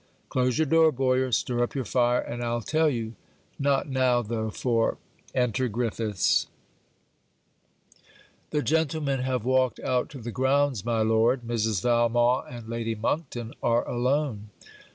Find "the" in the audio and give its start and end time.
8.49-8.63, 10.17-10.31